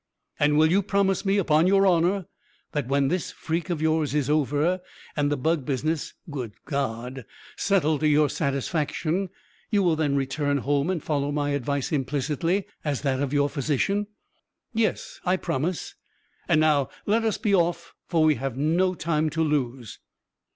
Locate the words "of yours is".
3.69-4.31